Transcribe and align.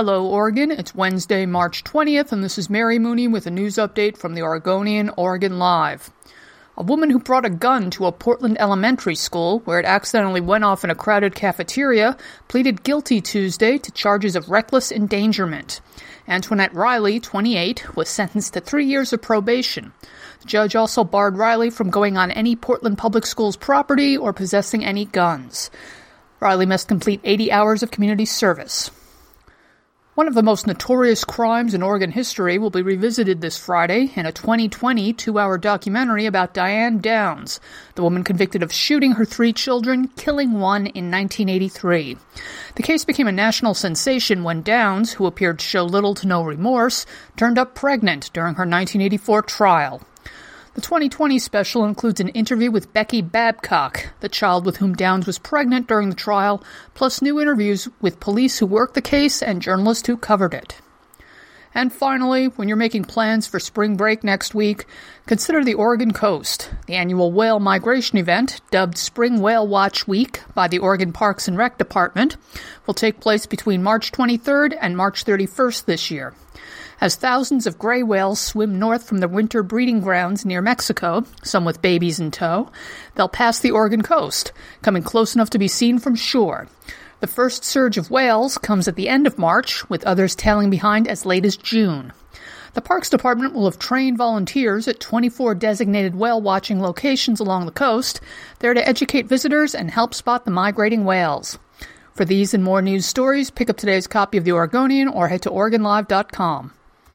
Hello, 0.00 0.26
Oregon. 0.26 0.70
It's 0.70 0.94
Wednesday, 0.94 1.44
March 1.44 1.82
20th, 1.82 2.30
and 2.30 2.44
this 2.44 2.56
is 2.56 2.70
Mary 2.70 3.00
Mooney 3.00 3.26
with 3.26 3.48
a 3.48 3.50
news 3.50 3.78
update 3.78 4.16
from 4.16 4.34
the 4.34 4.42
Oregonian 4.42 5.10
Oregon 5.16 5.58
Live. 5.58 6.12
A 6.76 6.84
woman 6.84 7.10
who 7.10 7.18
brought 7.18 7.44
a 7.44 7.50
gun 7.50 7.90
to 7.90 8.06
a 8.06 8.12
Portland 8.12 8.58
elementary 8.60 9.16
school, 9.16 9.58
where 9.64 9.80
it 9.80 9.84
accidentally 9.84 10.40
went 10.40 10.62
off 10.62 10.84
in 10.84 10.90
a 10.90 10.94
crowded 10.94 11.34
cafeteria, 11.34 12.16
pleaded 12.46 12.84
guilty 12.84 13.20
Tuesday 13.20 13.76
to 13.76 13.90
charges 13.90 14.36
of 14.36 14.48
reckless 14.48 14.92
endangerment. 14.92 15.80
Antoinette 16.28 16.74
Riley, 16.74 17.18
28, 17.18 17.96
was 17.96 18.08
sentenced 18.08 18.54
to 18.54 18.60
three 18.60 18.86
years 18.86 19.12
of 19.12 19.20
probation. 19.20 19.92
The 20.42 20.46
judge 20.46 20.76
also 20.76 21.02
barred 21.02 21.36
Riley 21.36 21.70
from 21.70 21.90
going 21.90 22.16
on 22.16 22.30
any 22.30 22.54
Portland 22.54 22.98
Public 22.98 23.26
Schools 23.26 23.56
property 23.56 24.16
or 24.16 24.32
possessing 24.32 24.84
any 24.84 25.06
guns. 25.06 25.72
Riley 26.38 26.66
must 26.66 26.86
complete 26.86 27.20
80 27.24 27.50
hours 27.50 27.82
of 27.82 27.90
community 27.90 28.26
service. 28.26 28.92
One 30.18 30.26
of 30.26 30.34
the 30.34 30.42
most 30.42 30.66
notorious 30.66 31.22
crimes 31.22 31.74
in 31.74 31.82
Oregon 31.84 32.10
history 32.10 32.58
will 32.58 32.70
be 32.70 32.82
revisited 32.82 33.40
this 33.40 33.56
Friday 33.56 34.10
in 34.16 34.26
a 34.26 34.32
20/20 34.32 35.12
two 35.16 35.38
hour 35.38 35.56
documentary 35.56 36.26
about 36.26 36.52
Diane 36.52 36.98
Downs, 36.98 37.60
the 37.94 38.02
woman 38.02 38.24
convicted 38.24 38.60
of 38.60 38.72
shooting 38.72 39.12
her 39.12 39.24
three 39.24 39.52
children, 39.52 40.08
killing 40.16 40.54
one 40.58 40.86
in 40.86 41.08
1983. 41.08 42.16
The 42.74 42.82
case 42.82 43.04
became 43.04 43.28
a 43.28 43.30
national 43.30 43.74
sensation 43.74 44.42
when 44.42 44.62
Downs, 44.62 45.12
who 45.12 45.26
appeared 45.26 45.60
to 45.60 45.64
show 45.64 45.84
little 45.84 46.16
to 46.16 46.26
no 46.26 46.42
remorse, 46.42 47.06
turned 47.36 47.56
up 47.56 47.76
pregnant 47.76 48.30
during 48.32 48.56
her 48.56 48.66
1984 48.66 49.42
trial. 49.42 50.02
The 50.78 50.86
20/20 50.86 51.40
special 51.40 51.84
includes 51.84 52.20
an 52.20 52.28
interview 52.28 52.70
with 52.70 52.92
Becky 52.92 53.20
Babcock, 53.20 54.10
the 54.20 54.28
child 54.28 54.64
with 54.64 54.76
whom 54.76 54.94
Downs 54.94 55.26
was 55.26 55.36
pregnant 55.36 55.88
during 55.88 56.08
the 56.08 56.14
trial, 56.14 56.62
plus 56.94 57.20
new 57.20 57.40
interviews 57.40 57.88
with 58.00 58.20
police 58.20 58.60
who 58.60 58.66
worked 58.66 58.94
the 58.94 59.02
case 59.02 59.42
and 59.42 59.60
journalists 59.60 60.06
who 60.06 60.16
covered 60.16 60.54
it. 60.54 60.76
And 61.74 61.92
finally, 61.92 62.46
when 62.46 62.68
you're 62.68 62.76
making 62.76 63.06
plans 63.06 63.44
for 63.44 63.58
spring 63.58 63.96
break 63.96 64.22
next 64.22 64.54
week, 64.54 64.86
consider 65.26 65.64
the 65.64 65.74
Oregon 65.74 66.12
coast. 66.12 66.70
The 66.86 66.94
annual 66.94 67.32
whale 67.32 67.58
migration 67.58 68.16
event, 68.16 68.60
dubbed 68.70 68.98
Spring 68.98 69.40
Whale 69.40 69.66
Watch 69.66 70.06
Week 70.06 70.42
by 70.54 70.68
the 70.68 70.78
Oregon 70.78 71.12
Parks 71.12 71.48
and 71.48 71.58
Rec 71.58 71.76
Department, 71.76 72.36
will 72.86 72.94
take 72.94 73.18
place 73.18 73.46
between 73.46 73.82
March 73.82 74.12
23rd 74.12 74.78
and 74.80 74.96
March 74.96 75.24
31st 75.24 75.86
this 75.86 76.08
year. 76.12 76.34
As 77.00 77.14
thousands 77.14 77.68
of 77.68 77.78
gray 77.78 78.02
whales 78.02 78.40
swim 78.40 78.80
north 78.80 79.04
from 79.04 79.18
the 79.18 79.28
winter 79.28 79.62
breeding 79.62 80.00
grounds 80.00 80.44
near 80.44 80.60
Mexico, 80.60 81.24
some 81.44 81.64
with 81.64 81.80
babies 81.80 82.18
in 82.18 82.32
tow, 82.32 82.70
they'll 83.14 83.28
pass 83.28 83.60
the 83.60 83.70
Oregon 83.70 84.02
coast, 84.02 84.50
coming 84.82 85.04
close 85.04 85.32
enough 85.36 85.50
to 85.50 85.60
be 85.60 85.68
seen 85.68 86.00
from 86.00 86.16
shore. 86.16 86.66
The 87.20 87.28
first 87.28 87.62
surge 87.62 87.98
of 87.98 88.10
whales 88.10 88.58
comes 88.58 88.88
at 88.88 88.96
the 88.96 89.08
end 89.08 89.28
of 89.28 89.38
March, 89.38 89.88
with 89.88 90.04
others 90.04 90.34
tailing 90.34 90.70
behind 90.70 91.06
as 91.06 91.24
late 91.24 91.44
as 91.44 91.56
June. 91.56 92.12
The 92.74 92.80
Parks 92.80 93.08
Department 93.08 93.54
will 93.54 93.66
have 93.66 93.78
trained 93.78 94.18
volunteers 94.18 94.88
at 94.88 94.98
24 94.98 95.54
designated 95.54 96.16
whale 96.16 96.40
watching 96.40 96.82
locations 96.82 97.38
along 97.38 97.66
the 97.66 97.72
coast, 97.72 98.20
there 98.58 98.74
to 98.74 98.88
educate 98.88 99.26
visitors 99.26 99.72
and 99.72 99.92
help 99.92 100.14
spot 100.14 100.44
the 100.44 100.50
migrating 100.50 101.04
whales. 101.04 101.60
For 102.14 102.24
these 102.24 102.54
and 102.54 102.64
more 102.64 102.82
news 102.82 103.06
stories, 103.06 103.50
pick 103.50 103.70
up 103.70 103.76
today's 103.76 104.08
copy 104.08 104.36
of 104.36 104.42
The 104.42 104.52
Oregonian 104.52 105.06
or 105.06 105.28
head 105.28 105.42
to 105.42 105.50
OregonLive.com. 105.50 106.72